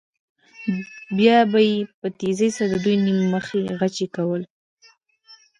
[1.17, 4.41] بیا به یې په تېزۍ سره د دوی نیم مخي غچي کول.